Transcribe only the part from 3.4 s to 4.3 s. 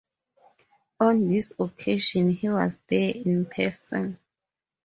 person.